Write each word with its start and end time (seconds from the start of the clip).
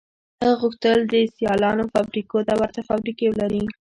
هغه 0.41 0.55
غوښتل 0.61 0.97
د 1.13 1.15
سیالانو 1.35 1.83
فابریکو 1.93 2.37
ته 2.47 2.53
ورته 2.61 2.81
فابریکې 2.89 3.27
ولري 3.29 3.63